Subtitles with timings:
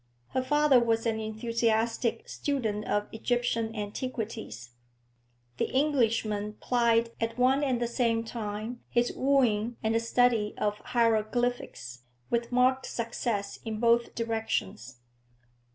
[0.29, 4.71] Her father was an enthusiastic student of Egyptian antiquities;
[5.57, 10.79] the Englishman plied at one and the same time his wooing and the study of
[10.79, 12.01] hieroglyphics,
[12.31, 15.01] with marked success in both directions.